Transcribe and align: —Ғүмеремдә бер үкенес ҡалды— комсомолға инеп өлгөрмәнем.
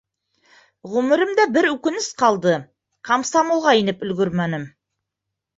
—Ғүмеремдә 0.93 1.45
бер 1.57 1.67
үкенес 1.73 2.07
ҡалды— 2.23 2.55
комсомолға 3.11 3.77
инеп 3.83 4.03
өлгөрмәнем. 4.09 4.69